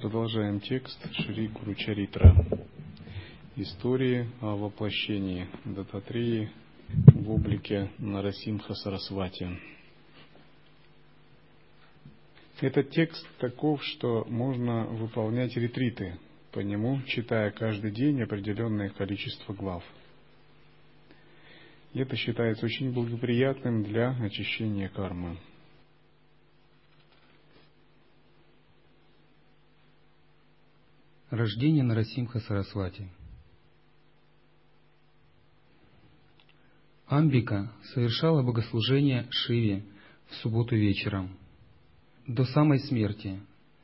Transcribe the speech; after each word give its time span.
Продолжаем 0.00 0.60
текст 0.60 0.98
Шри 1.12 1.48
Гуру 1.48 1.74
Чаритра. 1.74 2.34
Истории 3.56 4.26
о 4.40 4.56
воплощении 4.56 5.46
Дататрии 5.66 6.50
в 6.88 7.30
облике 7.30 7.90
Нарасимха 7.98 8.72
Сарасвати. 8.72 9.60
Этот 12.62 12.88
текст 12.92 13.26
таков, 13.40 13.84
что 13.84 14.24
можно 14.24 14.86
выполнять 14.86 15.54
ретриты 15.58 16.18
по 16.50 16.60
нему, 16.60 17.02
читая 17.06 17.50
каждый 17.50 17.90
день 17.90 18.22
определенное 18.22 18.88
количество 18.88 19.52
глав. 19.52 19.84
Это 21.92 22.16
считается 22.16 22.64
очень 22.64 22.90
благоприятным 22.94 23.82
для 23.82 24.16
очищения 24.22 24.88
кармы. 24.88 25.36
Рождение 31.30 31.84
Нарасимха 31.84 32.40
Сарасвати 32.40 33.08
Амбика 37.06 37.72
совершала 37.94 38.42
богослужение 38.42 39.28
Шиве 39.30 39.84
в 40.28 40.34
субботу 40.36 40.74
вечером. 40.74 41.36
До 42.26 42.44
самой 42.44 42.80
смерти. 42.80 43.40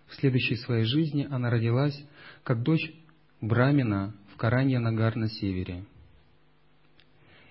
В 0.08 0.14
следующей 0.16 0.56
своей 0.56 0.84
жизни 0.84 1.27
она 1.30 1.48
родилась 1.48 1.97
как 2.42 2.64
дочь 2.64 2.92
Брамина 3.41 4.12
в 4.34 4.36
Каранья-Нагар 4.36 5.14
на 5.14 5.28
севере. 5.28 5.84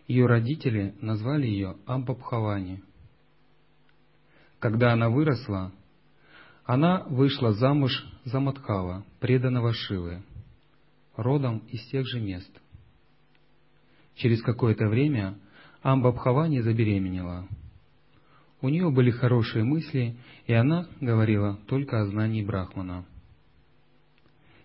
Ее 0.10 0.26
родители 0.26 0.94
назвали 1.00 1.48
ее 1.48 1.78
Амбабхавани. 1.86 2.84
Когда 4.60 4.92
она 4.92 5.10
выросла, 5.10 5.72
она 6.66 7.04
вышла 7.04 7.54
замуж 7.54 7.92
за 8.24 8.40
Матхава, 8.40 9.06
преданного 9.20 9.74
Шивы, 9.74 10.24
родом 11.16 11.60
из 11.70 11.86
тех 11.88 12.06
же 12.08 12.20
мест. 12.20 12.50
Через 14.16 14.42
какое-то 14.42 14.88
время 14.88 15.38
Амбабхавани 15.84 16.62
забеременела. 16.62 17.48
У 18.62 18.70
нее 18.70 18.90
были 18.90 19.12
хорошие 19.12 19.64
мысли, 19.64 20.18
и 20.48 20.54
она 20.54 20.88
говорила 21.02 21.60
только 21.68 22.02
о 22.02 22.08
знании 22.08 22.44
Брахмана. 22.44 23.06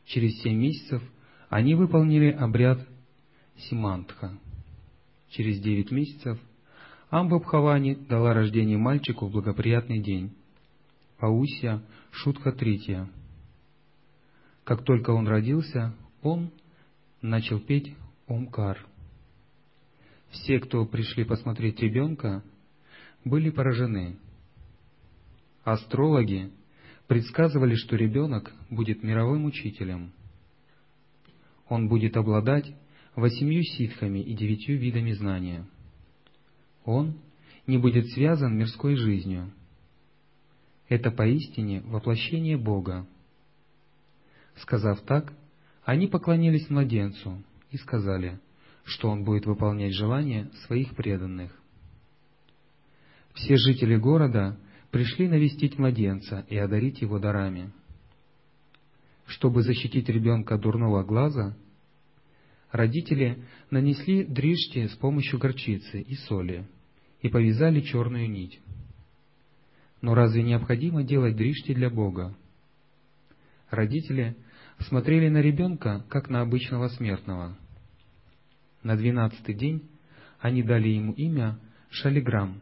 Через 0.07 0.41
семь 0.41 0.57
месяцев 0.59 1.03
они 1.51 1.75
выполнили 1.75 2.31
обряд 2.31 2.81
Симантха. 3.59 4.39
Через 5.29 5.61
девять 5.61 5.91
месяцев 5.91 6.39
Амбабхавани 7.11 7.95
дала 7.95 8.33
рождение 8.33 8.79
мальчику 8.79 9.27
в 9.27 9.33
благоприятный 9.33 9.99
день, 9.99 10.33
Аусия, 11.21 11.83
шутка 12.13 12.51
третья. 12.51 13.07
Как 14.65 14.85
только 14.85 15.11
он 15.11 15.29
родился, 15.29 15.95
он 16.23 16.51
начал 17.21 17.61
петь 17.61 17.95
Омкар. 18.27 18.87
Все, 20.31 20.61
кто 20.61 20.87
пришли 20.87 21.25
посмотреть 21.25 21.79
ребенка, 21.81 22.43
были 23.23 23.51
поражены. 23.51 24.17
Астрологи 25.63 26.51
предсказывали, 27.07 27.75
что 27.75 27.97
ребенок 27.97 28.55
будет 28.71 29.03
мировым 29.03 29.45
учителем. 29.45 30.13
Он 31.69 31.89
будет 31.89 32.17
обладать 32.17 32.75
восемью 33.15 33.63
ситхами 33.63 34.21
и 34.21 34.35
девятью 34.35 34.79
видами 34.79 35.13
знания. 35.13 35.67
Он 36.87 37.19
не 37.67 37.77
будет 37.77 38.07
связан 38.13 38.57
мирской 38.57 38.95
жизнью– 38.97 39.53
это 40.91 41.13
поистине 41.13 41.81
воплощение 41.83 42.59
Бога. 42.59 43.07
Сказав 44.57 45.01
так, 45.03 45.33
они 45.85 46.09
поклонились 46.09 46.69
младенцу 46.69 47.43
и 47.71 47.77
сказали, 47.79 48.41
что 48.85 49.09
он 49.09 49.23
будет 49.25 49.47
выполнять 49.47 49.95
желания 49.95 50.51
своих 50.67 50.95
преданных. 50.97 51.57
Все 53.35 53.57
жители 53.57 53.97
города 53.97 54.59
пришли 54.91 55.29
навестить 55.29 55.79
младенца 55.79 56.45
и 56.49 56.57
одарить 56.57 57.01
его 57.01 57.21
дарами. 57.21 57.73
Чтобы 59.27 59.63
защитить 59.63 60.09
ребенка 60.09 60.59
дурного 60.59 61.05
глаза, 61.05 61.57
родители 62.73 63.45
нанесли 63.71 64.25
дришти 64.25 64.89
с 64.89 64.97
помощью 64.97 65.39
горчицы 65.39 66.01
и 66.01 66.17
соли 66.17 66.69
и 67.23 67.29
повязали 67.29 67.81
черную 67.81 68.29
нить. 68.29 68.61
Но 70.01 70.15
разве 70.15 70.43
необходимо 70.43 71.03
делать 71.03 71.37
дришти 71.37 71.75
для 71.75 71.91
Бога? 71.91 72.35
Родители 73.69 74.37
смотрели 74.79 75.29
на 75.29 75.39
ребенка, 75.39 76.05
как 76.09 76.29
на 76.31 76.41
обычного 76.41 76.89
смертного. 76.89 77.57
На 78.83 78.97
двенадцатый 78.97 79.55
день 79.55 79.89
они 80.41 80.63
дали 80.63 80.89
ему 80.89 81.13
имя 81.13 81.59
Шалиграм, 81.91 82.61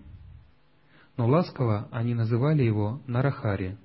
но 1.17 1.29
ласково 1.29 1.89
они 1.93 2.15
называли 2.15 2.65
его 2.65 3.01
Нарахари. 3.07 3.79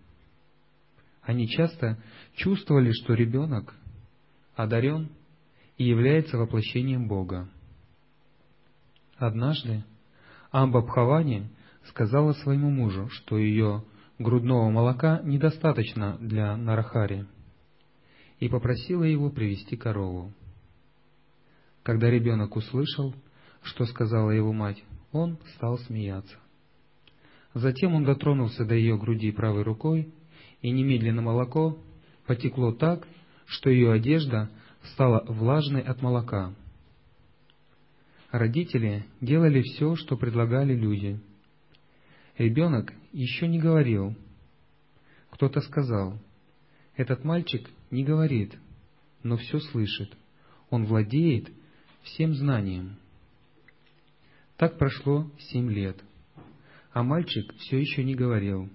Они 1.22 1.48
часто 1.48 2.02
чувствовали, 2.36 2.92
что 2.92 3.14
ребенок 3.14 3.76
одарен 4.56 5.10
и 5.78 5.86
является 5.86 6.38
воплощением 6.38 7.08
Бога. 7.08 7.50
Однажды 9.18 9.84
Амбабхавани 10.52 11.50
сказала 11.88 12.34
своему 12.34 12.70
мужу, 12.70 13.10
что 13.10 13.38
ее 13.38 13.84
грудного 14.20 14.70
молока 14.70 15.22
недостаточно 15.24 16.18
для 16.20 16.56
Нарахари, 16.56 17.26
и 18.40 18.50
попросила 18.50 19.04
его 19.04 19.30
привести 19.30 19.76
корову. 19.76 20.34
Когда 21.84 22.10
ребенок 22.10 22.56
услышал, 22.56 23.14
что 23.62 23.86
сказала 23.86 24.32
его 24.32 24.54
мать, 24.54 24.84
он 25.12 25.38
стал 25.56 25.78
смеяться. 25.80 26.36
Затем 27.54 27.94
он 27.94 28.04
дотронулся 28.04 28.66
до 28.66 28.74
ее 28.74 28.98
груди 28.98 29.32
правой 29.32 29.64
рукой, 29.64 30.12
и 30.62 30.72
немедленно 30.72 31.22
молоко 31.22 31.78
потекло 32.26 32.72
так, 32.72 33.08
что 33.46 33.70
ее 33.70 33.92
одежда 33.92 34.50
стала 34.94 35.24
влажной 35.28 35.82
от 35.82 36.02
молока. 36.02 36.54
Родители 38.32 39.06
делали 39.22 39.62
все, 39.62 39.96
что 39.96 40.18
предлагали 40.18 40.74
люди— 40.74 41.20
Ребенок 42.38 42.92
еще 43.12 43.48
не 43.48 43.60
говорил. 43.60 44.16
Кто-то 45.30 45.62
сказал, 45.62 46.18
этот 46.96 47.24
мальчик 47.24 47.70
не 47.92 48.04
говорит, 48.04 48.58
но 49.22 49.38
все 49.38 49.60
слышит. 49.60 50.16
Он 50.70 50.86
владеет 50.86 51.52
всем 52.02 52.34
знанием. 52.34 52.98
Так 54.58 54.78
прошло 54.78 55.30
семь 55.40 55.72
лет, 55.72 55.98
а 56.92 57.04
мальчик 57.04 57.54
все 57.58 57.80
еще 57.80 58.04
не 58.04 58.16
говорил. 58.16 58.70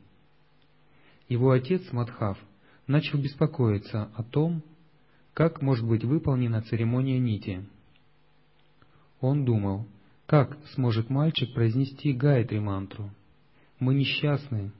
Его 1.29 1.51
отец 1.51 1.83
Мадхав 1.93 2.39
начал 2.87 3.19
беспокоиться 3.19 4.05
о 4.15 4.23
том, 4.23 4.63
как 5.35 5.63
может 5.63 5.87
быть 5.87 6.05
выполнена 6.05 6.63
церемония 6.63 7.19
нити. 7.19 7.65
Он 9.21 9.45
думал, 9.45 9.87
как 10.27 10.57
сможет 10.75 11.11
мальчик 11.11 11.53
произнести 11.55 12.13
Гайатри 12.13 12.61
мантру– 12.61 13.11
мы 13.79 13.95
несчастны. 13.95 14.73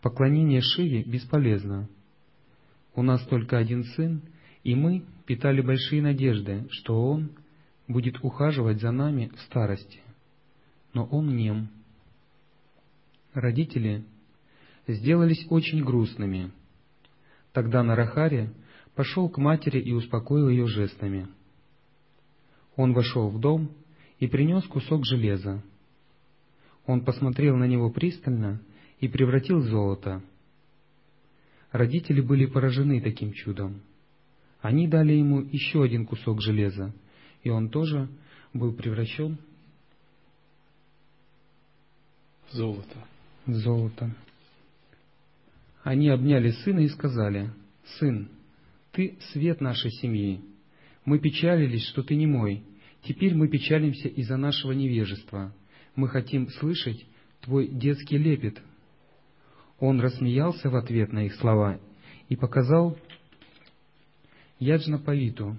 Поклонение 0.00 0.60
Шиве 0.60 1.02
бесполезно. 1.02 1.88
У 2.94 3.02
нас 3.02 3.22
только 3.26 3.58
один 3.58 3.84
сын, 3.84 4.22
и 4.64 4.74
мы 4.74 5.04
питали 5.26 5.60
большие 5.60 6.02
надежды, 6.02 6.66
что 6.70 7.10
он 7.10 7.30
будет 7.86 8.22
ухаживать 8.22 8.80
за 8.80 8.90
нами 8.90 9.30
в 9.34 9.40
старости. 9.42 10.00
Но 10.92 11.04
он 11.04 11.36
нем. 11.36 11.68
Родители 13.32 14.04
сделались 14.86 15.46
очень 15.50 15.84
грустными. 15.84 16.50
Тогда 17.52 17.82
Нарахари 17.82 18.50
пошел 18.94 19.28
к 19.28 19.38
матери 19.38 19.80
и 19.80 19.92
успокоил 19.92 20.48
ее 20.48 20.66
жестами. 20.66 21.28
Он 22.76 22.92
вошел 22.92 23.28
в 23.28 23.38
дом 23.40 23.70
и 24.18 24.26
принес 24.26 24.64
кусок 24.64 25.04
железа. 25.04 25.62
Он 26.90 27.04
посмотрел 27.04 27.56
на 27.56 27.68
него 27.68 27.88
пристально 27.88 28.60
и 28.98 29.06
превратил 29.06 29.60
золото. 29.60 30.24
Родители 31.70 32.20
были 32.20 32.46
поражены 32.46 33.00
таким 33.00 33.32
чудом. 33.32 33.82
Они 34.60 34.88
дали 34.88 35.12
ему 35.12 35.40
еще 35.40 35.84
один 35.84 36.04
кусок 36.04 36.42
железа, 36.42 36.92
и 37.44 37.48
он 37.48 37.68
тоже 37.68 38.08
был 38.52 38.72
превращен 38.72 39.38
в 42.50 42.56
золото. 42.56 43.06
В 43.46 43.54
золото. 43.54 44.12
Они 45.84 46.08
обняли 46.08 46.50
сына 46.50 46.80
и 46.80 46.88
сказали, 46.88 47.52
«Сын, 48.00 48.28
ты 48.90 49.16
свет 49.30 49.60
нашей 49.60 49.92
семьи. 49.92 50.40
Мы 51.04 51.20
печалились, 51.20 51.86
что 51.86 52.02
ты 52.02 52.16
не 52.16 52.26
мой. 52.26 52.64
Теперь 53.04 53.36
мы 53.36 53.46
печалимся 53.46 54.08
из-за 54.08 54.36
нашего 54.36 54.72
невежества 54.72 55.54
мы 55.96 56.08
хотим 56.08 56.48
слышать 56.50 57.06
твой 57.40 57.68
детский 57.68 58.18
лепет». 58.18 58.60
Он 59.78 60.00
рассмеялся 60.00 60.68
в 60.68 60.76
ответ 60.76 61.10
на 61.12 61.24
их 61.24 61.34
слова 61.36 61.80
и 62.28 62.36
показал 62.36 62.98
Яджна 64.58 64.98
Павиту, 64.98 65.56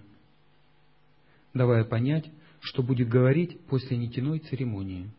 давая 1.56 1.83
понять, 1.83 2.30
что 2.60 2.83
будет 2.83 3.10
говорить 3.10 3.60
после 3.66 3.98
нетяной 3.98 4.39
церемонии. 4.39 5.10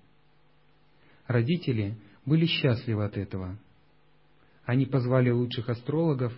Родители 1.27 1.97
были 2.25 2.47
счастливы 2.47 3.05
от 3.05 3.17
этого. 3.17 3.59
Они 4.65 4.87
позвали 4.87 5.31
лучших 5.31 5.69
астрологов, 5.69 6.33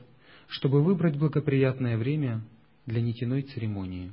чтобы 0.49 0.82
выбрать 0.82 1.19
благоприятное 1.19 1.99
время 1.99 2.43
для 2.87 3.03
нетяной 3.03 3.43
церемонии. 3.43 4.12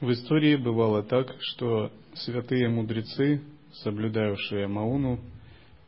В 0.00 0.12
истории 0.12 0.56
бывало 0.56 1.02
так, 1.02 1.34
что 1.40 1.90
святые 2.14 2.68
мудрецы, 2.68 3.40
соблюдавшие 3.72 4.66
Мауну, 4.66 5.18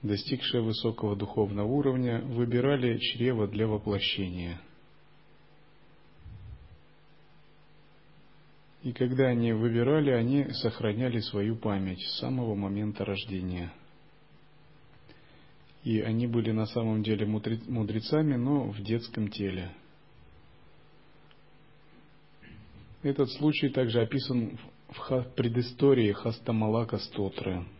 достигшие 0.02 0.62
высокого 0.62 1.14
духовного 1.14 1.66
уровня, 1.66 2.22
выбирали 2.22 2.96
чрево 2.98 3.46
для 3.46 3.66
воплощения. 3.66 4.60
И 8.82 8.92
когда 8.92 9.26
они 9.26 9.52
выбирали, 9.52 10.10
они 10.10 10.52
сохраняли 10.52 11.18
свою 11.18 11.56
память 11.56 12.00
с 12.00 12.20
самого 12.20 12.54
момента 12.54 13.04
рождения. 13.04 13.72
И 15.84 16.00
они 16.00 16.26
были 16.26 16.52
на 16.52 16.64
самом 16.64 17.02
деле 17.02 17.26
мудрецами, 17.26 18.36
но 18.36 18.70
в 18.70 18.80
детском 18.82 19.28
теле. 19.28 19.70
Этот 23.02 23.30
случай 23.32 23.68
также 23.68 24.00
описан 24.00 24.58
в 24.88 25.22
предыстории 25.36 26.12
Хастамалака 26.12 26.98
Стотры– 26.98 27.64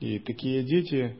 И 0.00 0.18
такие 0.18 0.64
дети, 0.64 1.14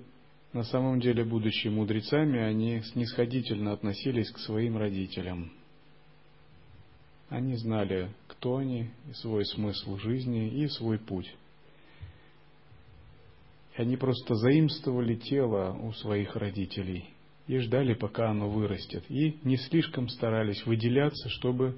на 0.55 0.64
самом 0.64 1.00
деле, 1.00 1.22
будучи 1.22 1.69
мудрецами, 1.69 2.40
они 2.40 2.81
снисходительно 2.93 3.72
относились 3.72 4.31
к 4.31 4.38
своим 4.38 4.78
родителям. 4.78 5.52
Они 7.28 7.55
знали, 7.56 8.11
кто 8.26 8.56
они, 8.56 8.90
свой 9.14 9.44
смысл 9.44 9.99
жизни, 9.99 10.49
и 10.49 10.67
свой 10.69 10.99
путь. 10.99 11.32
Они 13.76 13.96
просто 13.96 14.34
заимствовали 14.34 15.14
тело 15.14 15.78
у 15.81 15.93
своих 15.93 16.34
родителей 16.34 17.11
и 17.50 17.58
ждали, 17.58 17.94
пока 17.94 18.31
оно 18.31 18.49
вырастет. 18.49 19.02
И 19.08 19.41
не 19.43 19.56
слишком 19.56 20.08
старались 20.08 20.64
выделяться, 20.67 21.29
чтобы 21.31 21.76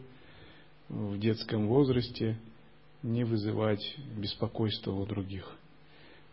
в 0.91 1.19
детском 1.19 1.67
возрасте 1.67 2.39
не 3.03 3.25
вызывать 3.25 3.83
беспокойства 4.19 4.93
у 4.93 5.07
других. 5.07 5.51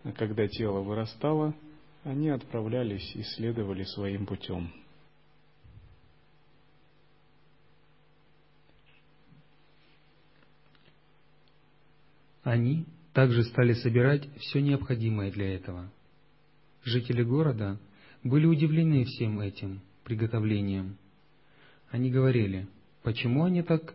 А 0.03 0.11
когда 0.11 0.45
тело 0.49 0.81
вырастало, 0.81 1.55
они 2.03 2.27
отправлялись 2.27 3.15
и 3.15 3.23
следовали 3.23 3.83
своим 3.83 4.25
путем. 4.25 4.73
Они 12.43 12.85
также 13.13 13.45
стали 13.45 13.71
собирать 13.71 14.27
все 14.39 14.59
необходимое 14.59 15.31
для 15.31 15.55
этого. 15.55 15.89
Жители 16.83 17.23
города 17.23 17.79
были 18.23 18.45
удивлены 18.45 19.05
всем 19.05 19.39
этим 19.39 19.81
приготовлением. 20.03 20.97
Они 21.89 22.11
говорили, 22.11 22.67
почему 23.03 23.45
они 23.45 23.61
так 23.61 23.93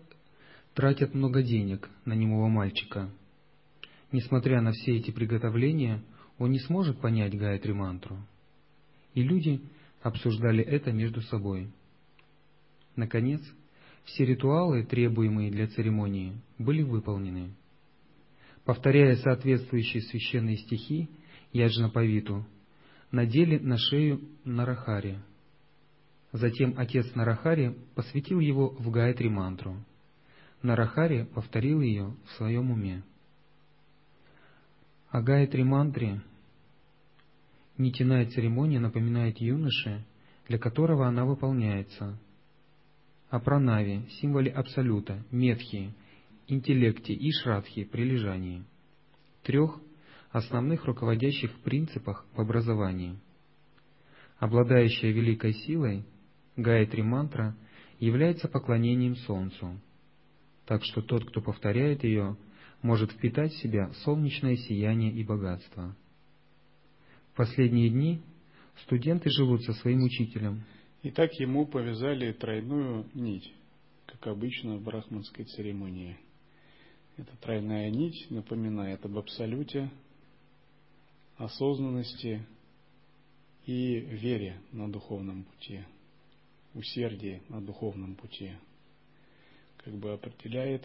тратят 0.75 1.15
много 1.15 1.43
денег 1.43 1.89
на 2.05 2.15
немого 2.15 2.49
мальчика– 2.49 3.11
Несмотря 4.15 4.61
на 4.61 4.71
все 4.71 4.97
эти 4.97 5.11
приготовления, 5.11 6.01
он 6.39 6.53
не 6.53 6.61
сможет 6.61 7.01
понять 7.01 7.37
Гайатри 7.37 7.73
мантру. 7.73 8.17
И 9.13 9.25
люди 9.25 9.61
обсуждали 10.03 10.63
это 10.63 10.93
между 10.93 11.21
собой. 11.23 11.73
Наконец, 12.95 13.43
все 14.05 14.25
ритуалы, 14.25 14.85
требуемые 14.85 15.51
для 15.51 15.67
церемонии, 15.67 16.41
были 16.59 16.83
выполнены. 16.83 17.57
Повторяя 18.65 19.17
соответствующие 19.17 20.03
священные 20.03 20.59
стихи 20.59 21.09
Яджнапавиту, 21.53 22.47
надели 23.15 23.59
на 23.59 23.79
шею 23.79 24.21
Нарахари. 24.45 25.19
Затем 26.33 26.75
отец 26.77 27.15
Нарахари 27.15 27.77
посвятил 27.95 28.41
его 28.41 28.71
в 28.71 28.91
Гайатри 28.91 29.29
мантру. 29.29 29.77
Нарахари 30.63 31.25
повторил 31.25 31.81
ее 31.81 32.17
в 32.27 32.31
своем 32.33 32.73
уме. 32.73 33.05
О 35.11 35.23
Гайатри 35.23 35.63
мантре 35.63 36.23
нитяная 37.79 38.27
церемония 38.27 38.81
напоминает 38.81 39.41
юноше, 39.41 40.05
для 40.49 40.59
которого 40.59 41.07
она 41.07 41.25
выполняется. 41.25 42.19
О 43.31 43.39
пранаве, 43.39 44.09
символе 44.21 44.51
Абсолюта, 44.51 45.25
метхи, 45.31 45.95
интеллекте 46.49 47.15
и 47.15 47.31
шрадхи, 47.31 47.85
прилежании. 47.85 48.65
Трех 49.45 49.81
основных 50.35 50.85
руководящих 50.85 51.61
принципах 51.61 52.27
в 52.35 52.41
образовании. 52.41 53.17
Обладающая 54.39 55.13
великой 55.13 55.53
силой, 55.53 56.05
Гайатри 56.57 57.05
мантра 57.05 57.57
является 58.01 58.49
поклонением 58.49 59.15
Солнцу, 59.15 59.81
так 60.67 60.83
что 60.85 61.03
тот, 61.03 61.25
кто 61.25 61.41
повторяет 61.41 62.03
ее, 62.03 62.37
может 62.83 63.13
впитать 63.13 63.53
в 63.53 63.63
себя 63.63 63.93
солнечное 64.03 64.57
сияние 64.57 65.13
и 65.13 65.23
богатство. 65.23 65.95
В 67.33 67.37
последние 67.37 67.89
дни 67.91 68.21
студенты 68.83 69.31
живут 69.31 69.63
со 69.63 69.73
своим 69.75 70.03
учителем. 70.03 70.65
И 71.03 71.13
так 71.13 71.33
ему 71.35 71.65
повязали 71.65 72.33
тройную 72.33 73.07
нить, 73.15 73.55
как 74.07 74.27
обычно 74.27 74.79
в 74.79 74.83
брахманской 74.83 75.45
церемонии. 75.45 76.19
Эта 77.17 77.37
тройная 77.37 77.89
нить 77.91 78.27
напоминает 78.31 79.05
об 79.05 79.17
абсолюте, 79.17 79.93
осознанности 81.45 82.45
и 83.67 84.01
вере 84.01 84.61
на 84.73 84.91
духовном 84.91 85.45
пути, 85.45 85.85
усердии 86.75 87.43
на 87.49 87.61
духовном 87.61 88.15
пути. 88.15 88.53
Как 89.79 89.95
бы 89.95 90.13
определяет 90.13 90.85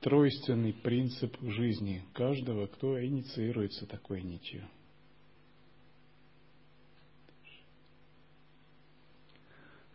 тройственный 0.00 0.72
принцип 0.72 1.36
жизни 1.42 2.04
каждого, 2.12 2.66
кто 2.66 3.04
инициируется 3.04 3.86
такой 3.86 4.22
нитью. 4.22 4.62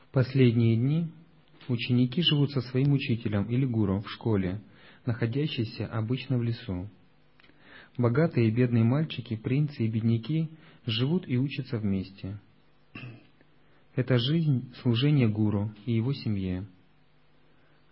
В 0.01 0.07
последние 0.11 0.75
дни 0.75 1.07
ученики 1.67 2.21
живут 2.21 2.51
со 2.51 2.61
своим 2.61 2.93
учителем 2.93 3.45
или 3.49 3.65
гуру 3.65 4.01
в 4.01 4.09
школе, 4.11 4.61
находящейся 5.05 5.87
обычно 5.87 6.37
в 6.37 6.43
лесу. 6.43 6.89
Богатые 7.97 8.47
и 8.47 8.51
бедные 8.51 8.83
мальчики, 8.83 9.35
принцы 9.35 9.85
и 9.85 9.87
бедняки 9.87 10.49
живут 10.85 11.27
и 11.27 11.37
учатся 11.37 11.77
вместе. 11.77 12.39
Это 13.95 14.17
жизнь 14.17 14.73
служения 14.81 15.27
гуру 15.27 15.71
и 15.85 15.93
его 15.93 16.13
семье. 16.13 16.65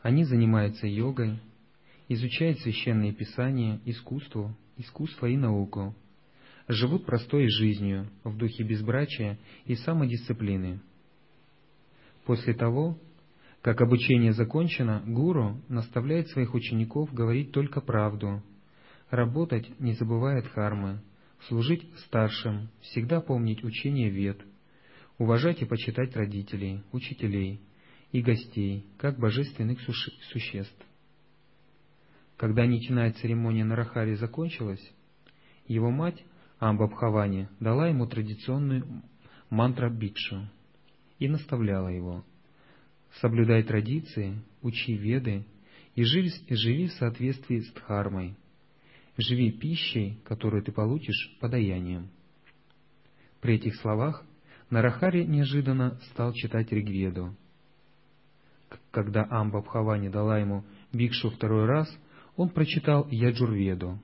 Они 0.02 0.24
занимаются 0.24 0.88
йогой, 0.88 1.40
изучают 2.08 2.60
священные 2.62 3.14
писания, 3.14 3.80
искусство, 3.86 4.58
искусство 4.78 5.28
и 5.28 5.38
науку, 5.38 5.96
живут 6.68 7.06
простой 7.06 7.48
жизнью 7.48 8.10
в 8.24 8.36
духе 8.36 8.64
безбрачия 8.64 9.38
и 9.66 9.76
самодисциплины. 9.76 10.82
После 12.26 12.56
того, 12.56 12.98
как 13.62 13.82
обучение 13.82 14.34
закончено, 14.34 15.04
гуру 15.06 15.62
наставляет 15.70 16.30
своих 16.30 16.56
учеников 16.56 17.14
говорить 17.14 17.52
только 17.52 17.82
правду, 17.82 18.42
работать, 19.12 19.80
не 19.80 19.94
забывая 19.94 20.42
дхармы, 20.42 21.02
служить 21.48 21.88
старшим, 22.06 22.70
всегда 22.82 23.22
помнить 23.22 23.64
учение 23.64 24.10
вет, 24.10 24.42
уважать 25.18 25.62
и 25.62 25.66
почитать 25.66 26.16
родителей, 26.16 26.82
учителей 26.92 27.62
и 28.12 28.22
гостей, 28.22 28.86
как 28.98 29.20
божественных 29.20 29.80
существ. 29.82 30.86
Когда 32.38 32.66
нитяная 32.66 33.14
церемония 33.14 33.64
на 33.64 33.76
Рахаре 33.76 34.16
закончилась, 34.16 34.82
его 35.68 35.92
мать 35.92 36.24
Амбабхавани 36.60 37.50
дала 37.60 37.88
ему 37.88 38.08
традиционную 38.08 39.04
мантра 39.50 39.90
Бикшу 39.90 40.50
и 41.20 41.28
наставляла 41.28 41.90
его. 41.90 42.26
Соблюдай 43.20 43.64
традиции, 43.64 44.42
учи 44.62 44.96
веды 44.96 45.46
и 45.96 46.04
живи, 46.04 46.32
живи 46.50 46.88
в 46.88 46.94
соответствии 46.94 47.60
с 47.60 47.72
дхармой. 47.74 48.36
Живи 49.22 49.52
пищей, 49.52 50.20
которую 50.26 50.64
ты 50.64 50.72
получишь 50.72 51.38
подаянием. 51.40 52.10
При 53.40 53.56
этих 53.56 53.76
словах 53.78 54.24
Нарахари 54.70 55.26
неожиданно 55.26 56.00
стал 56.12 56.34
читать 56.34 56.72
Ригведу. 56.72 57.36
Когда 58.92 59.28
Амбабхавани 59.30 60.10
дала 60.10 60.40
ему 60.40 60.64
Бикшу 60.92 61.30
второй 61.30 61.66
раз– 61.66 61.90
он 62.36 62.50
прочитал 62.50 63.08
Яджурведу. 63.10 64.00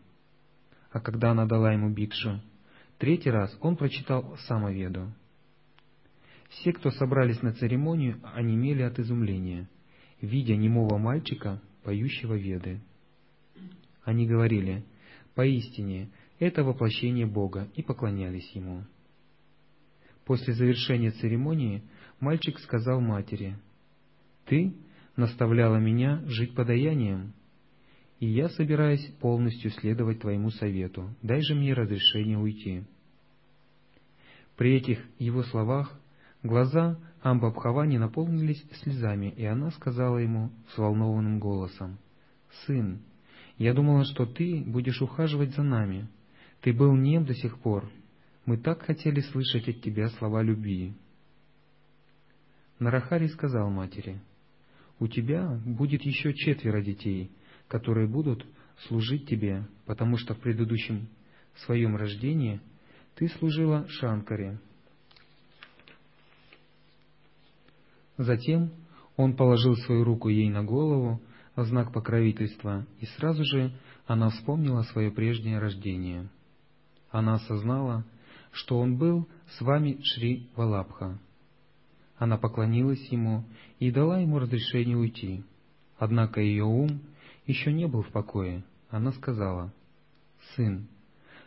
А 0.92 1.00
когда 1.00 1.32
она 1.32 1.46
дала 1.46 1.74
ему 1.74 1.90
Бикшу, 1.90 2.42
третий 2.98 3.30
раз 3.30 3.56
он 3.62 3.76
прочитал 3.76 4.38
Самоведу. 4.48 5.14
Все, 6.50 6.72
кто 6.72 6.92
собрались 6.92 7.42
на 7.42 7.54
церемонию, 7.54 8.22
онемели 8.34 8.82
от 8.82 9.00
изумления, 9.00 9.70
видя 10.22 10.56
немого 10.56 10.98
мальчика, 10.98 11.62
поющего 11.84 12.36
веды. 12.36 12.80
Они 14.04 14.26
говорили, 14.26 14.86
«Поистине, 15.38 16.10
это 16.40 16.64
воплощение 16.64 17.28
Бога», 17.28 17.68
и 17.76 17.84
поклонялись 17.84 18.50
Ему. 18.56 18.86
После 20.26 20.56
завершения 20.56 21.12
церемонии 21.12 21.84
мальчик 22.20 22.58
сказал 22.58 23.02
матери, 23.02 23.56
«Ты 24.48 24.74
наставляла 25.16 25.78
меня 25.78 26.24
жить 26.26 26.56
подаянием, 26.56 27.34
и 28.20 28.26
я 28.26 28.50
собираюсь 28.50 29.06
полностью 29.22 29.70
следовать 29.70 30.22
Твоему 30.22 30.50
совету. 30.50 31.16
Дай 31.22 31.42
же 31.42 31.54
мне 31.54 31.76
разрешение 31.76 32.40
уйти». 32.40 32.86
При 34.56 34.76
этих 34.76 35.06
его 35.20 35.44
словах 35.44 35.94
глаза 36.42 36.98
Амбабхавани 37.22 38.00
наполнились 38.00 38.66
слезами, 38.82 39.36
и 39.38 39.46
она 39.46 39.70
сказала 39.70 40.18
ему 40.18 40.50
взволнованным 40.72 41.38
голосом, 41.38 42.00
«Сын, 42.66 43.04
я 43.58 43.74
думала, 43.74 44.06
что 44.06 44.26
ты 44.26 44.64
будешь 44.66 45.02
ухаживать 45.02 45.56
за 45.56 45.64
нами. 45.64 46.08
Ты 46.62 46.74
был 46.74 46.96
нем 46.96 47.26
до 47.26 47.34
сих 47.34 47.60
пор. 47.60 47.90
Мы 48.46 48.58
так 48.58 48.84
хотели 48.84 49.20
слышать 49.22 49.68
от 49.68 49.82
тебя 49.82 50.10
слова 50.10 50.42
любви». 50.42 50.94
Нарахари 52.80 53.28
сказал 53.28 53.72
матери, 53.72 54.22
«У 55.00 55.08
тебя 55.08 55.60
будет 55.66 56.04
еще 56.04 56.34
четверо 56.34 56.82
детей, 56.82 57.32
которые 57.68 58.08
будут 58.08 58.46
служить 58.88 59.28
тебе, 59.28 59.68
потому 59.86 60.18
что 60.18 60.36
в 60.36 60.40
предыдущем 60.40 61.08
своем 61.66 61.96
рождении 61.96 62.62
ты 63.16 63.28
служила 63.28 63.88
Шанкаре». 63.88 64.60
Затем 68.18 68.72
он 69.16 69.36
положил 69.36 69.76
свою 69.76 70.04
руку 70.04 70.30
ей 70.30 70.50
на 70.50 70.64
голову 70.64 71.22
в 71.58 71.66
знак 71.66 71.92
покровительства, 71.92 72.86
и 73.00 73.08
сразу 73.18 73.44
же 73.44 73.74
она 74.06 74.30
вспомнила 74.30 74.84
свое 74.84 75.12
прежнее 75.12 75.58
рождение. 75.58 76.30
Она 77.10 77.34
осознала, 77.34 78.06
что 78.52 78.80
он 78.80 78.98
был 78.98 79.28
с 79.58 79.62
вами 79.62 80.00
Шри 80.04 80.50
Валабха. 80.56 81.20
Она 82.18 82.38
поклонилась 82.38 83.06
ему 83.10 83.44
и 83.80 83.92
дала 83.92 84.20
ему 84.20 84.38
разрешение 84.38 84.98
уйти. 84.98 85.44
Однако 85.98 86.42
ее 86.42 86.64
ум 86.64 87.02
еще 87.48 87.74
не 87.74 87.88
был 87.88 88.04
в 88.04 88.12
покое. 88.12 88.64
Она 88.92 89.12
сказала, 89.12 89.74
«Сын, 90.56 90.88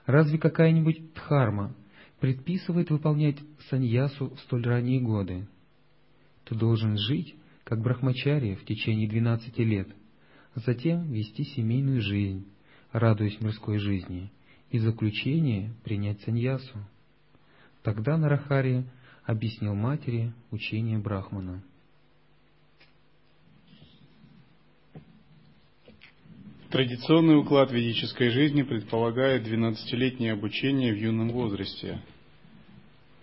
разве 0.07 0.39
какая-нибудь 0.39 1.15
дхарма 1.15 1.73
предписывает 2.19 2.91
выполнять 2.91 3.39
саньясу 3.69 4.31
в 4.31 4.41
столь 4.41 4.67
ранние 4.67 5.01
годы? 5.01 5.47
Ты 6.47 6.57
должен 6.57 6.99
жить, 6.99 7.37
как 7.63 7.81
брахмачария, 7.81 8.57
в 8.57 8.65
течение 8.65 9.09
двенадцати 9.09 9.61
лет, 9.61 9.89
затем 10.55 11.11
вести 11.13 11.45
семейную 11.45 12.01
жизнь, 12.01 12.47
радуясь 12.93 13.41
мирской 13.41 13.79
жизни, 13.79 14.31
и 14.71 14.79
в 14.79 14.83
заключение 14.83 15.73
принять 15.85 16.21
саньясу. 16.23 16.79
Тогда 17.83 18.17
Нарахари 18.17 18.85
объяснил 19.25 19.75
матери 19.75 20.33
учение 20.51 20.99
Брахмана. 20.99 21.63
Традиционный 26.71 27.37
уклад 27.37 27.73
ведической 27.73 28.31
жизни 28.31 28.63
предполагает 28.63 29.45
12-летнее 29.45 30.35
обучение 30.35 30.95
в 30.95 30.99
юном 30.99 31.31
возрасте, 31.31 32.01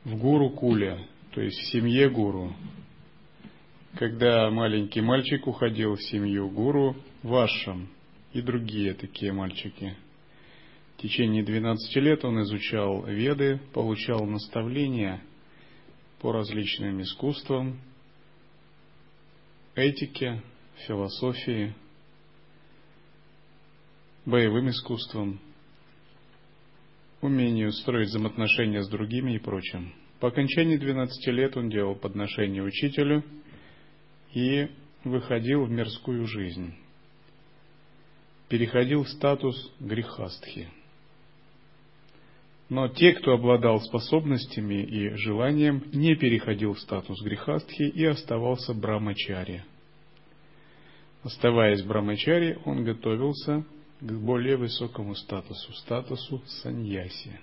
в 0.03 0.17
гуру 0.17 0.49
куле, 0.49 1.07
то 1.31 1.39
есть 1.39 1.57
в 1.57 1.71
семье 1.71 2.09
гуру. 2.09 2.53
Когда 3.95 4.49
маленький 4.51 5.01
мальчик 5.01 5.47
уходил 5.47 5.95
в 5.95 6.03
семью 6.03 6.49
гуру, 6.49 6.95
вашам 7.23 7.87
и 8.33 8.41
другие 8.41 8.93
такие 8.93 9.31
мальчики– 9.31 9.95
в 10.97 11.01
течение 11.01 11.43
12 11.43 11.95
лет 11.97 12.25
он 12.25 12.41
изучал 12.41 13.05
веды, 13.05 13.59
получал 13.71 14.25
наставления 14.25 15.21
по 16.19 16.31
различным 16.31 17.03
искусствам, 17.03 17.79
этике, 19.75 20.41
философии, 20.87 21.75
боевым 24.25 24.69
искусствам, 24.69 25.39
умению 27.21 27.71
строить 27.73 28.07
взаимоотношения 28.07 28.81
с 28.81 28.89
другими 28.89 29.35
и 29.35 29.39
прочим. 29.39 29.93
По 30.19 30.29
окончании 30.29 30.77
12 30.77 31.27
лет 31.27 31.55
он 31.57 31.69
делал 31.69 31.93
подношение 31.93 32.63
учителю 32.63 33.23
и 34.33 34.69
выходил 35.03 35.65
в 35.65 35.71
мирскую 35.71 36.27
жизнь. 36.27 36.73
Переходил 38.49 39.03
в 39.03 39.09
статус 39.09 39.71
грехастхи– 39.79 40.69
но 42.69 42.89
те, 42.89 43.13
кто 43.13 43.33
обладал 43.33 43.79
способностями 43.79 44.83
и 44.83 45.15
желанием, 45.15 45.83
не 45.93 46.15
переходил 46.15 46.73
в 46.73 46.79
статус 46.79 47.21
грехастхи 47.21 47.83
и 47.83 48.03
оставался 48.03 48.73
брамачари. 48.73 49.63
Оставаясь 51.23 51.81
брамачари, 51.83 52.59
он 52.65 52.83
готовился 52.83 53.63
к 54.01 54.11
более 54.11 54.57
высокому 54.57 55.15
статусу, 55.15 55.73
статусу 55.73 56.41
саньяси. 56.45 57.39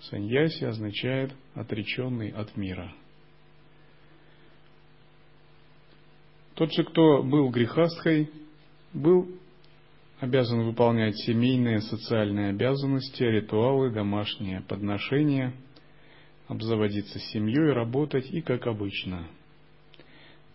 Саньяси 0.00 0.64
означает 0.64 1.32
отреченный 1.54 2.28
от 2.28 2.56
мира. 2.58 2.92
Тот 6.54 6.72
же, 6.72 6.84
кто 6.84 7.22
был 7.22 7.50
грехастхой, 7.50 8.30
был 8.92 9.28
обязан 10.20 10.64
выполнять 10.64 11.16
семейные 11.18 11.80
социальные 11.80 12.50
обязанности, 12.50 13.22
ритуалы, 13.22 13.90
домашние 13.90 14.60
подношения, 14.62 15.52
обзаводиться 16.46 17.18
семьей, 17.18 17.72
работать 17.72 18.30
и 18.30 18.40
как 18.40 18.66
обычно. 18.66 19.26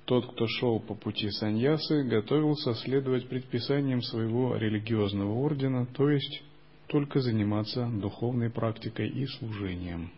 Тот, 0.06 0.32
кто 0.32 0.48
шел 0.48 0.80
по 0.80 0.96
пути 0.96 1.30
саньясы, 1.30 2.04
готовился 2.04 2.74
следовать 2.76 3.28
предписаниям 3.28 4.02
своего 4.02 4.56
религиозного 4.56 5.34
ордена, 5.34 5.86
то 5.86 6.10
есть 6.10 6.44
только 6.88 7.20
заниматься 7.20 7.88
духовной 7.88 8.50
практикой 8.50 9.10
и 9.10 9.28
служением. 9.28 10.12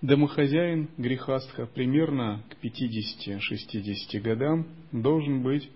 Домохозяин 0.00 0.88
грехастха 0.96 1.66
примерно 1.66 2.44
к 2.48 2.64
50-60 2.64 4.20
годам 4.20 4.66
должен 4.92 5.42
быть 5.42 5.68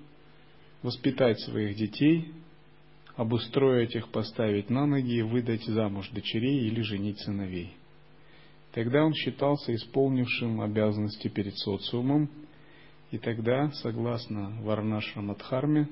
воспитать 0.82 1.40
своих 1.40 1.76
детей, 1.76 2.32
обустроить 3.16 3.96
их, 3.96 4.08
поставить 4.10 4.70
на 4.70 4.86
ноги 4.86 5.16
и 5.16 5.22
выдать 5.22 5.64
замуж 5.64 6.08
дочерей 6.10 6.66
или 6.68 6.82
женить 6.82 7.18
сыновей. 7.18 7.74
Тогда 8.72 9.04
он 9.04 9.12
считался 9.12 9.74
исполнившим 9.74 10.60
обязанности 10.60 11.26
перед 11.26 11.56
социумом, 11.58 12.30
и 13.10 13.18
тогда, 13.18 13.72
согласно 13.72 14.52
Варнашрамадхарме, 14.62 15.88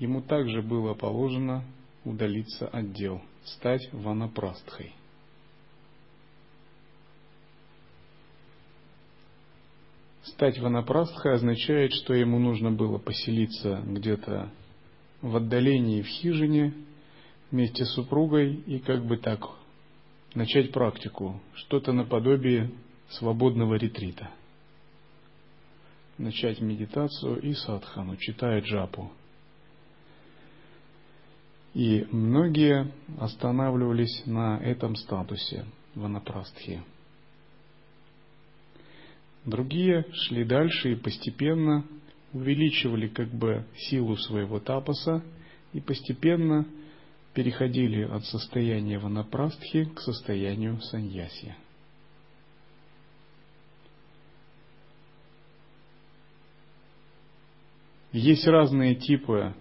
ему 0.00 0.22
также 0.22 0.60
было 0.60 0.94
положено 0.94 1.64
удалиться 2.04 2.66
от 2.66 2.92
дел, 2.92 3.22
стать 3.44 3.88
ванапрастхой. 3.92 4.92
Стать 10.22 10.58
ванапрастхой 10.58 11.34
означает, 11.34 11.92
что 11.92 12.14
ему 12.14 12.38
нужно 12.38 12.70
было 12.70 12.98
поселиться 12.98 13.82
где-то 13.84 14.52
в 15.20 15.36
отдалении 15.36 16.02
в 16.02 16.06
хижине 16.06 16.74
вместе 17.50 17.84
с 17.84 17.90
супругой 17.90 18.54
и 18.54 18.78
как 18.78 19.04
бы 19.04 19.16
так 19.16 19.44
начать 20.34 20.72
практику, 20.72 21.40
что-то 21.54 21.92
наподобие 21.92 22.70
свободного 23.10 23.74
ретрита. 23.74 24.30
Начать 26.18 26.60
медитацию 26.60 27.40
и 27.40 27.52
садхану, 27.54 28.16
читая 28.16 28.60
джапу. 28.60 29.10
И 31.74 32.06
многие 32.10 32.92
останавливались 33.18 34.24
на 34.26 34.58
этом 34.58 34.94
статусе 34.94 35.64
ванапрастхи. 35.94 36.82
Другие 39.44 40.06
шли 40.12 40.44
дальше 40.44 40.92
и 40.92 40.96
постепенно 40.96 41.84
увеличивали 42.32 43.08
как 43.08 43.28
бы 43.28 43.64
силу 43.76 44.16
своего 44.16 44.60
тапаса 44.60 45.22
и 45.72 45.80
постепенно 45.80 46.66
переходили 47.34 48.02
от 48.02 48.24
состояния 48.24 48.98
ванапрастхи 48.98 49.84
к 49.86 50.00
состоянию 50.00 50.80
саньяси. 50.80 51.54
Есть 58.12 58.46
разные 58.46 58.94
типы 58.94 59.54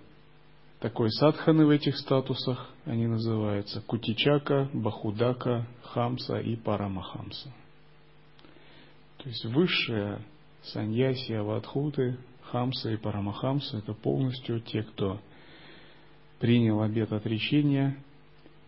такой 0.81 1.09
садханы 1.11 1.65
в 1.65 1.69
этих 1.69 1.97
статусах, 1.97 2.69
они 2.85 3.07
называются 3.07 3.81
Кутичака, 3.81 4.69
Бахудака, 4.73 5.65
Хамса 5.83 6.39
и 6.39 6.55
Парамахамса. 6.57 7.53
То 9.21 9.29
есть 9.29 9.45
высшая 9.45 10.19
саньяси, 10.63 11.33
авадхуты, 11.33 12.17
Хамса 12.41 12.91
и 12.91 12.97
Парамахамса– 12.97 13.77
это 13.79 13.93
полностью 13.93 14.61
те, 14.61 14.81
кто 14.81 15.21
принял 16.39 16.81
обет 16.81 17.13
отречения, 17.13 17.97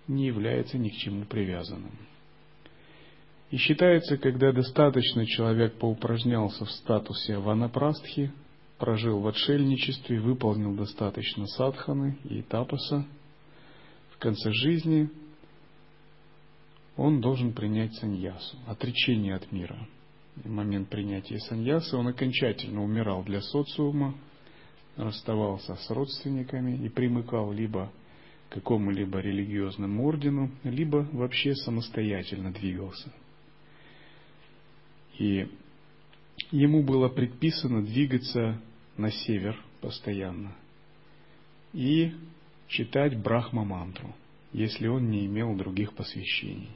не 0.08 0.28
является 0.28 0.78
ни 0.78 0.90
к 0.90 0.96
чему 0.98 1.26
привязанным. 1.26 1.98
И 3.50 3.58
считается, 3.58 4.18
когда 4.18 4.52
достаточно 4.52 5.26
человек 5.26 5.74
поупражнялся 5.80 6.66
в 6.66 6.72
статусе 6.72 7.38
ванапрастхи, 7.40 8.32
прожил 8.78 9.22
в 9.22 9.28
отшельничестве, 9.28 10.20
выполнил 10.20 10.76
достаточно 10.76 11.48
садханы 11.48 12.20
и 12.26 12.44
тапаса, 12.44 13.06
в 14.12 14.18
конце 14.20 14.52
жизни 14.52 15.10
он 16.96 17.22
должен 17.22 17.54
принять 17.54 17.96
саньясу, 17.96 18.56
отречение 18.68 19.36
от 19.36 19.52
мира. 19.52 19.88
Момент 20.44 20.90
принятия 20.90 21.40
саньясы 21.40 21.96
он 21.96 22.08
окончательно 22.08 22.84
умирал 22.84 23.24
для 23.24 23.42
социума, 23.42 24.16
расставался 24.96 25.76
с 25.76 25.90
родственниками 25.90 26.86
и 26.86 26.90
примыкал 26.90 27.52
либо 27.52 27.92
к 28.50 28.54
какому-либо 28.54 29.20
религиозному 29.20 30.06
ордену, 30.06 30.52
либо 30.64 31.08
вообще 31.12 31.56
самостоятельно 31.56 32.52
двигался. 32.52 33.14
И 35.18 35.48
ему 36.52 36.84
было 36.84 37.10
предписано 37.10 37.84
двигаться 37.84 38.60
на 38.98 39.12
север 39.12 39.56
постоянно 39.82 40.56
и 41.74 42.12
читать 42.68 43.18
брахма-мантру, 43.18 44.16
если 44.52 44.88
он 44.88 45.10
не 45.10 45.26
имел 45.26 45.56
других 45.56 45.94
посвящений. 45.94 46.70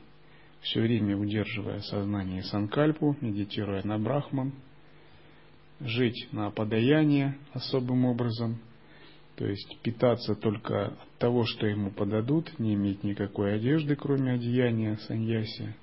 Все 0.62 0.82
время 0.82 1.16
удерживая 1.16 1.80
сознание 1.82 2.44
санкальпу, 2.44 3.16
медитируя 3.22 3.84
на 3.84 3.98
брахман, 3.98 4.54
жить 5.80 6.28
на 6.32 6.50
подаяние 6.52 7.38
особым 7.54 8.06
образом, 8.06 8.60
то 9.36 9.46
есть 9.46 9.80
питаться 9.82 10.36
только 10.36 10.88
от 10.88 11.18
того, 11.20 11.46
что 11.46 11.68
ему 11.68 11.92
подадут, 11.92 12.58
не 12.60 12.74
иметь 12.74 13.04
никакой 13.04 13.56
одежды, 13.56 13.96
кроме 13.96 14.34
одеяния 14.34 14.98
саньяси, 15.08 15.76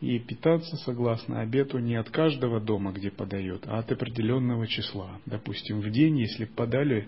и 0.00 0.18
питаться 0.18 0.76
согласно 0.78 1.40
обету 1.40 1.78
не 1.78 1.94
от 1.94 2.10
каждого 2.10 2.60
дома, 2.60 2.90
где 2.90 3.12
подают, 3.12 3.68
а 3.68 3.78
от 3.78 3.92
определенного 3.92 4.66
числа. 4.66 5.20
Допустим, 5.26 5.80
в 5.80 5.90
день, 5.90 6.18
если 6.18 6.44
подали 6.44 7.06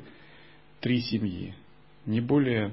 три 0.80 1.00
семьи, 1.00 1.54
не 2.06 2.20
более 2.20 2.72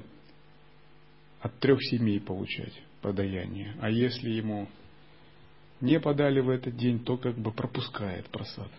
от 1.40 1.58
трех 1.58 1.82
семей 1.82 2.20
получать 2.20 2.80
подаяние. 3.02 3.74
А 3.80 3.90
если 3.90 4.30
ему 4.30 4.68
не 5.80 6.00
подали 6.00 6.40
в 6.40 6.48
этот 6.48 6.76
день, 6.76 7.04
то 7.04 7.16
как 7.16 7.36
бы 7.36 7.52
пропускает 7.52 8.28
просад. 8.30 8.70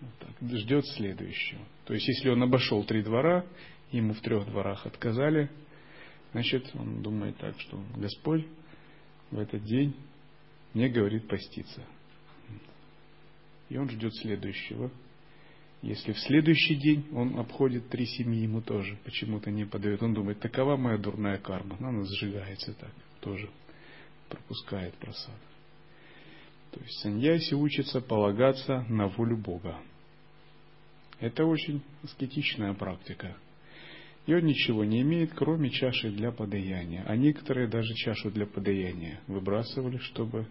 Вот 0.00 0.10
так, 0.20 0.50
ждет 0.58 0.86
следующего. 0.96 1.60
То 1.84 1.94
есть, 1.94 2.06
если 2.08 2.30
он 2.30 2.42
обошел 2.42 2.84
три 2.84 3.02
двора, 3.02 3.44
ему 3.90 4.14
в 4.14 4.20
трех 4.20 4.46
дворах 4.46 4.86
отказали, 4.86 5.50
значит, 6.32 6.70
он 6.74 7.02
думает 7.02 7.36
так, 7.36 7.58
что 7.60 7.82
Господь 7.96 8.46
в 9.30 9.38
этот 9.38 9.64
день 9.64 9.94
мне 10.72 10.88
говорит 10.88 11.28
поститься. 11.28 11.82
И 13.68 13.76
он 13.76 13.88
ждет 13.90 14.14
следующего. 14.16 14.90
Если 15.82 16.12
в 16.12 16.18
следующий 16.18 16.76
день 16.76 17.06
он 17.12 17.38
обходит 17.38 17.88
три 17.88 18.06
семьи, 18.06 18.42
ему 18.42 18.62
тоже 18.62 18.96
почему-то 19.04 19.50
не 19.50 19.64
подает. 19.64 20.02
Он 20.02 20.14
думает, 20.14 20.40
такова 20.40 20.76
моя 20.76 20.96
дурная 20.96 21.38
карма. 21.38 21.76
Она 21.80 22.04
сжигается 22.04 22.72
так, 22.74 22.92
тоже 23.24 23.48
пропускает 24.28 24.94
просад. 24.94 25.34
То 26.70 26.80
есть 26.80 27.00
саньяси 27.00 27.54
учится 27.54 28.00
полагаться 28.00 28.84
на 28.88 29.08
волю 29.08 29.38
Бога. 29.38 29.80
Это 31.20 31.44
очень 31.44 31.82
аскетичная 32.02 32.74
практика. 32.74 33.36
И 34.26 34.34
он 34.34 34.44
ничего 34.44 34.84
не 34.84 35.02
имеет, 35.02 35.32
кроме 35.34 35.70
чаши 35.70 36.10
для 36.10 36.32
подаяния. 36.32 37.04
А 37.06 37.16
некоторые 37.16 37.68
даже 37.68 37.94
чашу 37.94 38.30
для 38.30 38.46
подаяния 38.46 39.20
выбрасывали, 39.26 39.98
чтобы 39.98 40.46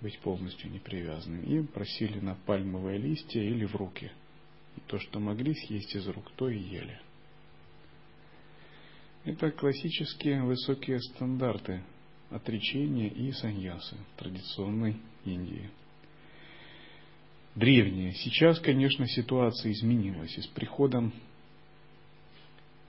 быть 0.00 0.18
полностью 0.20 0.70
непривязанным. 0.70 1.42
И 1.42 1.62
просили 1.66 2.18
на 2.18 2.34
пальмовые 2.34 2.98
листья 2.98 3.40
или 3.40 3.64
в 3.64 3.76
руки. 3.76 4.10
И 4.76 4.80
то, 4.86 4.98
что 4.98 5.20
могли 5.20 5.54
съесть 5.54 5.94
из 5.94 6.06
рук, 6.08 6.30
то 6.36 6.48
и 6.48 6.58
ели. 6.58 6.98
Это 9.24 9.50
классические 9.52 10.42
высокие 10.42 11.00
стандарты 11.00 11.82
отречения 12.30 13.08
и 13.08 13.32
саньясы 13.32 13.96
традиционной 14.16 14.96
Индии. 15.24 15.70
Древние. 17.54 18.12
Сейчас, 18.14 18.58
конечно, 18.58 19.06
ситуация 19.06 19.72
изменилась. 19.72 20.36
И 20.36 20.42
с 20.42 20.46
приходом 20.48 21.12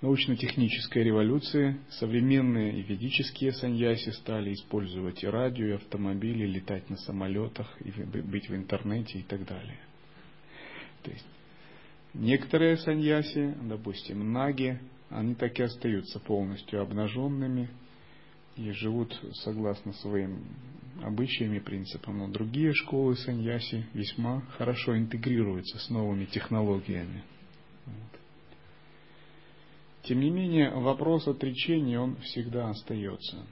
научно-технической 0.01 1.03
революции 1.03 1.77
современные 1.91 2.79
и 2.79 2.81
ведические 2.81 3.53
саньяси 3.53 4.09
стали 4.09 4.53
использовать 4.53 5.23
и 5.23 5.27
радио, 5.27 5.67
и 5.67 5.71
автомобили, 5.73 6.45
летать 6.45 6.89
на 6.89 6.97
самолетах, 6.97 7.75
и 7.81 7.91
быть 7.91 8.49
в 8.49 8.55
интернете 8.55 9.19
и 9.19 9.23
так 9.23 9.45
далее. 9.45 9.79
То 11.03 11.11
есть 11.11 11.25
некоторые 12.13 12.77
саньяси, 12.77 13.55
допустим, 13.63 14.33
наги, 14.33 14.79
они 15.09 15.35
так 15.35 15.59
и 15.59 15.63
остаются 15.63 16.19
полностью 16.19 16.81
обнаженными 16.81 17.69
и 18.55 18.71
живут 18.71 19.19
согласно 19.43 19.93
своим 19.93 20.43
обычаям 21.03 21.53
и 21.53 21.59
принципам. 21.59 22.19
Но 22.19 22.27
другие 22.27 22.73
школы 22.73 23.15
саньяси 23.15 23.85
весьма 23.93 24.41
хорошо 24.57 24.97
интегрируются 24.97 25.77
с 25.79 25.89
новыми 25.89 26.25
технологиями. 26.25 27.23
Тем 30.03 30.19
не 30.19 30.29
менее, 30.29 30.69
вопрос 30.69 31.27
отречения, 31.27 31.99
он 31.99 32.15
всегда 32.17 32.69
остается. 32.69 33.43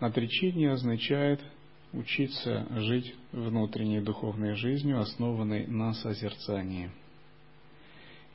Отречение 0.00 0.72
означает 0.72 1.40
учиться 1.92 2.66
жить 2.80 3.14
внутренней 3.30 4.00
духовной 4.00 4.54
жизнью, 4.54 5.00
основанной 5.00 5.66
на 5.66 5.92
созерцании. 5.92 6.90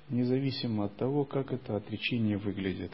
Независимо 0.10 0.86
от 0.86 0.96
того, 0.96 1.26
как 1.26 1.52
это 1.52 1.76
отречение 1.76 2.38
выглядит. 2.38 2.92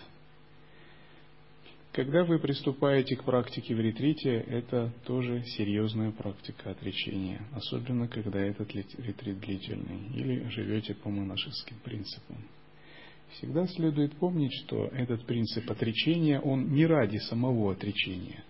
Когда 1.95 2.25
вы 2.25 2.39
приступаете 2.39 3.15
к 3.15 3.23
практике 3.23 3.73
в 3.73 3.79
ретрите, 3.79 4.29
это 4.29 4.91
тоже 5.05 5.43
серьезная 5.45 6.11
практика 6.11 6.71
отречения, 6.71 7.47
особенно 7.53 8.09
когда 8.09 8.41
этот 8.41 8.69
ретрит 8.75 9.39
длительный, 9.39 10.09
или 10.13 10.49
живете 10.49 10.93
по 10.93 11.09
монашеским 11.09 11.77
принципам. 11.85 12.35
Всегда 13.31 13.65
следует 13.67 14.13
помнить, 14.17 14.51
что 14.65 14.87
этот 14.87 15.25
принцип 15.25 15.71
отречения, 15.71 16.41
он 16.41 16.73
не 16.73 16.85
ради 16.85 17.15
самого 17.15 17.71
отречения. 17.71 18.43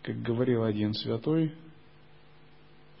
Как 0.00 0.16
говорил 0.22 0.64
один 0.64 0.94
святой, 0.94 1.52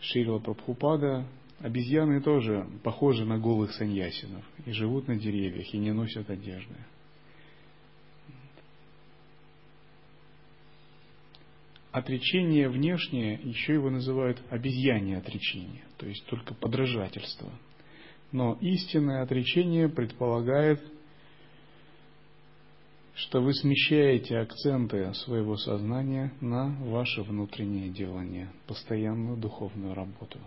Ширила 0.00 0.38
Прабхупада, 0.38 1.26
обезьяны 1.60 2.20
тоже 2.20 2.68
похожи 2.82 3.24
на 3.24 3.38
голых 3.38 3.72
саньясинов 3.72 4.44
и 4.66 4.72
живут 4.72 5.08
на 5.08 5.16
деревьях 5.16 5.72
и 5.72 5.78
не 5.78 5.92
носят 5.92 6.28
одежды. 6.28 6.76
Отречение 11.90 12.68
внешнее, 12.68 13.40
еще 13.42 13.74
его 13.74 13.90
называют 13.90 14.42
обезьянье 14.50 15.18
отречение, 15.18 15.84
то 15.96 16.06
есть 16.06 16.24
только 16.26 16.54
подражательство– 16.54 17.50
но 18.32 18.58
истинное 18.60 19.22
отречение 19.22 19.88
предполагает, 19.88 20.82
что 23.14 23.40
вы 23.40 23.52
смещаете 23.54 24.38
акценты 24.38 25.12
своего 25.14 25.56
сознания 25.56 26.32
на 26.40 26.68
ваше 26.84 27.22
внутреннее 27.22 27.88
делание, 27.88 28.50
постоянную 28.66 29.36
духовную 29.36 29.94
работу. 29.94 30.38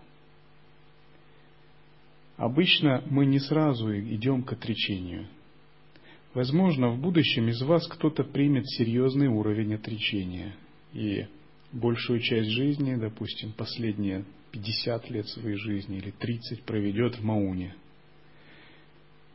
Обычно 2.38 3.04
мы 3.10 3.26
не 3.26 3.40
сразу 3.40 3.92
идем 4.00 4.44
к 4.44 4.54
отречению. 4.54 5.28
Возможно, 6.34 6.90
в 6.90 7.00
будущем 7.00 7.50
из 7.50 7.62
вас 7.62 7.86
кто-то 7.88 8.24
примет 8.24 8.66
серьезный 8.68 9.28
уровень 9.28 9.76
отречения 9.76 10.56
и 10.94 11.26
большую 11.72 12.20
часть 12.20 12.50
жизни, 12.50 12.96
допустим, 12.96 13.54
последние 13.54 14.26
50 14.52 15.10
лет 15.10 15.28
своей 15.28 15.56
жизни 15.58 15.98
или 15.98 16.12
30 16.12 16.64
проведет 16.64 17.18
в 17.18 17.24
Мауне, 17.24 17.76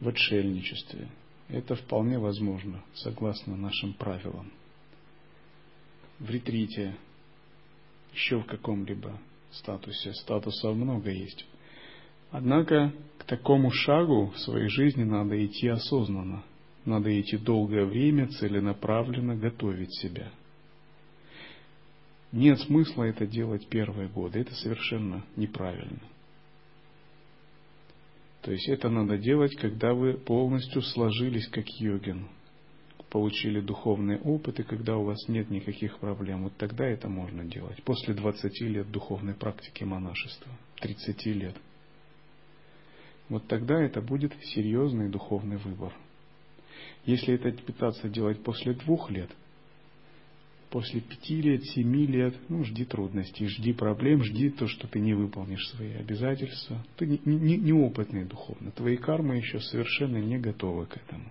в 0.00 0.08
отшельничестве. 0.08 1.08
Это 1.48 1.76
вполне 1.76 2.18
возможно, 2.18 2.82
согласно 2.94 3.56
нашим 3.56 3.94
правилам. 3.94 4.52
В 6.18 6.28
ретрите, 6.30 6.96
еще 8.12 8.40
в 8.40 8.46
каком-либо 8.46 9.18
статусе. 9.52 10.12
Статусов 10.14 10.76
много 10.76 11.10
есть. 11.10 11.46
Однако 12.30 12.92
к 13.18 13.24
такому 13.24 13.70
шагу 13.70 14.32
в 14.34 14.38
своей 14.40 14.68
жизни 14.68 15.04
надо 15.04 15.44
идти 15.44 15.68
осознанно. 15.68 16.42
Надо 16.84 17.20
идти 17.20 17.36
долгое 17.36 17.84
время, 17.84 18.28
целенаправленно 18.28 19.36
готовить 19.36 19.92
себя. 19.94 20.30
Нет 22.32 22.58
смысла 22.60 23.04
это 23.04 23.26
делать 23.26 23.66
первые 23.68 24.08
годы. 24.08 24.40
Это 24.40 24.54
совершенно 24.54 25.24
неправильно. 25.36 26.00
То 28.42 28.52
есть 28.52 28.68
это 28.68 28.88
надо 28.88 29.18
делать, 29.18 29.56
когда 29.56 29.94
вы 29.94 30.14
полностью 30.14 30.82
сложились 30.82 31.48
как 31.48 31.68
йогин, 31.80 32.28
получили 33.10 33.60
духовный 33.60 34.18
опыт, 34.20 34.60
и 34.60 34.62
когда 34.62 34.96
у 34.96 35.04
вас 35.04 35.28
нет 35.28 35.50
никаких 35.50 35.98
проблем. 35.98 36.44
Вот 36.44 36.56
тогда 36.56 36.86
это 36.86 37.08
можно 37.08 37.44
делать. 37.44 37.82
После 37.82 38.14
20 38.14 38.60
лет 38.62 38.90
духовной 38.90 39.34
практики 39.34 39.84
монашества, 39.84 40.52
30 40.80 41.26
лет. 41.26 41.56
Вот 43.28 43.46
тогда 43.48 43.80
это 43.80 44.00
будет 44.00 44.32
серьезный 44.42 45.08
духовный 45.08 45.56
выбор. 45.56 45.92
Если 47.04 47.34
это 47.34 47.50
пытаться 47.62 48.08
делать 48.08 48.42
после 48.42 48.74
двух 48.74 49.10
лет– 49.10 49.30
после 50.70 51.00
пяти 51.00 51.40
лет, 51.40 51.64
семи 51.64 52.06
лет, 52.06 52.34
ну, 52.48 52.64
жди 52.64 52.84
трудностей, 52.84 53.46
жди 53.46 53.72
проблем, 53.72 54.22
жди 54.22 54.50
то, 54.50 54.66
что 54.66 54.88
ты 54.88 55.00
не 55.00 55.14
выполнишь 55.14 55.66
свои 55.70 55.94
обязательства. 55.94 56.84
Ты 56.96 57.06
не, 57.06 57.20
не, 57.24 57.56
неопытный 57.56 58.24
духовно. 58.24 58.70
Твои 58.72 58.96
кармы 58.96 59.36
еще 59.36 59.60
совершенно 59.60 60.18
не 60.18 60.38
готовы 60.38 60.86
к 60.86 60.96
этому. 60.96 61.24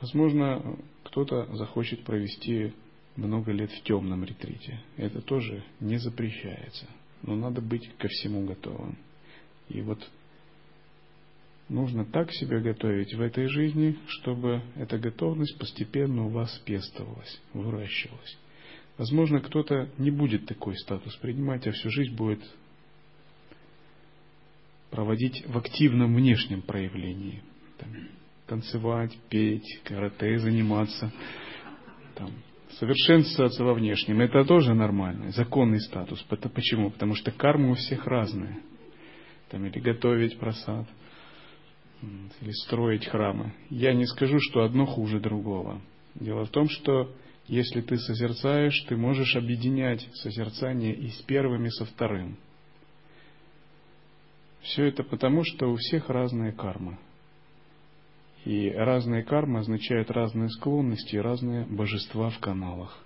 Возможно, 0.00 0.78
кто-то 1.04 1.54
захочет 1.56 2.04
провести 2.04 2.72
много 3.16 3.52
лет 3.52 3.70
в 3.70 3.82
темном 3.82 4.24
ретрите. 4.24 4.80
Это 4.96 5.20
тоже 5.20 5.62
не 5.80 5.98
запрещается. 5.98 6.86
Но 7.22 7.34
надо 7.34 7.60
быть 7.60 7.90
ко 7.98 8.08
всему 8.08 8.46
готовым. 8.46 8.96
И 9.68 9.82
вот 9.82 10.08
нужно 11.70 12.04
так 12.04 12.32
себя 12.32 12.58
готовить 12.58 13.14
в 13.14 13.20
этой 13.20 13.46
жизни, 13.46 13.96
чтобы 14.08 14.62
эта 14.74 14.98
готовность 14.98 15.56
постепенно 15.58 16.26
у 16.26 16.28
вас 16.28 16.50
пестовалась, 16.66 17.40
выращивалась. 17.54 18.38
Возможно, 18.98 19.40
кто-то 19.40 19.88
не 19.96 20.10
будет 20.10 20.46
такой 20.46 20.76
статус 20.76 21.16
принимать, 21.16 21.66
а 21.66 21.72
всю 21.72 21.90
жизнь 21.90 22.14
будет 22.14 22.40
проводить 24.90 25.46
в 25.46 25.56
активном 25.56 26.14
внешнем 26.16 26.60
проявлении. 26.62 27.42
Там, 27.78 27.90
танцевать, 28.46 29.16
петь, 29.30 29.80
карате 29.84 30.38
заниматься, 30.38 31.12
там, 32.16 32.30
совершенствоваться 32.72 33.64
во 33.64 33.74
внешнем. 33.74 34.20
Это 34.20 34.44
тоже 34.44 34.74
нормально, 34.74 35.30
законный 35.30 35.80
статус. 35.80 36.20
Почему? 36.28 36.90
Потому 36.90 37.14
что 37.14 37.30
карма 37.30 37.70
у 37.70 37.74
всех 37.74 38.06
разная. 38.06 38.58
Там, 39.50 39.64
или 39.66 39.78
готовить 39.78 40.36
просад– 40.38 40.88
или 42.02 42.50
строить 42.64 43.06
храмы. 43.06 43.52
Я 43.68 43.92
не 43.92 44.06
скажу, 44.06 44.38
что 44.40 44.64
одно 44.64 44.86
хуже 44.86 45.20
другого. 45.20 45.80
Дело 46.14 46.44
в 46.44 46.50
том, 46.50 46.68
что 46.68 47.12
если 47.46 47.80
ты 47.80 47.98
созерцаешь, 47.98 48.84
ты 48.88 48.96
можешь 48.96 49.36
объединять 49.36 50.06
созерцание 50.14 50.94
и 50.94 51.08
с 51.08 51.20
первым, 51.22 51.66
и 51.66 51.70
со 51.70 51.84
вторым. 51.84 52.36
Все 54.62 54.86
это 54.86 55.02
потому, 55.02 55.42
что 55.44 55.70
у 55.70 55.76
всех 55.76 56.08
разные 56.08 56.52
кармы. 56.52 56.98
И 58.44 58.70
разные 58.70 59.22
кармы 59.22 59.60
означают 59.60 60.10
разные 60.10 60.48
склонности 60.48 61.16
и 61.16 61.20
разные 61.20 61.66
божества 61.66 62.30
в 62.30 62.38
каналах. 62.38 63.04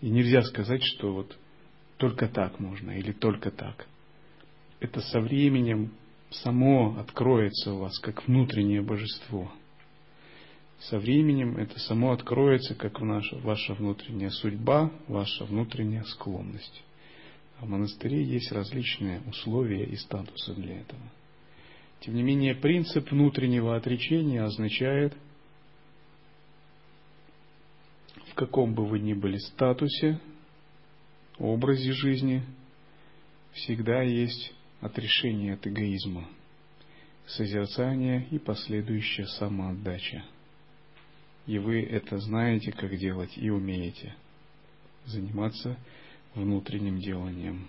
И 0.00 0.08
нельзя 0.08 0.42
сказать, 0.42 0.82
что 0.82 1.12
вот 1.12 1.36
только 1.96 2.28
так 2.28 2.60
можно 2.60 2.92
или 2.92 3.12
только 3.12 3.50
так. 3.50 3.86
Это 4.80 5.00
со 5.00 5.20
временем 5.20 5.92
само 6.30 6.96
откроется 6.98 7.72
у 7.72 7.78
вас 7.78 7.98
как 7.98 8.26
внутреннее 8.26 8.82
божество. 8.82 9.50
Со 10.80 10.98
временем 10.98 11.56
это 11.56 11.78
само 11.80 12.12
откроется 12.12 12.74
как 12.74 13.00
наша, 13.00 13.36
ваша 13.38 13.74
внутренняя 13.74 14.30
судьба, 14.30 14.92
ваша 15.08 15.44
внутренняя 15.44 16.04
склонность. 16.04 16.84
А 17.58 17.64
в 17.64 17.68
монастыре 17.68 18.22
есть 18.22 18.52
различные 18.52 19.20
условия 19.26 19.84
и 19.84 19.96
статусы 19.96 20.54
для 20.54 20.80
этого. 20.80 21.02
Тем 22.00 22.14
не 22.14 22.22
менее, 22.22 22.54
принцип 22.54 23.10
внутреннего 23.10 23.74
отречения 23.74 24.44
означает, 24.44 25.14
в 28.30 28.34
каком 28.34 28.74
бы 28.74 28.86
вы 28.86 29.00
ни 29.00 29.14
были 29.14 29.38
статусе, 29.38 30.20
образе 31.38 31.92
жизни, 31.92 32.42
всегда 33.52 34.02
есть 34.02 34.52
отрешение 34.80 35.54
от 35.54 35.66
эгоизма, 35.66 36.28
созерцание 37.26 38.26
и 38.30 38.38
последующая 38.38 39.26
самоотдача. 39.26 40.24
И 41.46 41.58
вы 41.58 41.82
это 41.82 42.18
знаете, 42.18 42.72
как 42.72 42.96
делать, 42.96 43.36
и 43.36 43.50
умеете 43.50 44.14
заниматься 45.06 45.76
внутренним 46.34 47.00
деланием. 47.00 47.68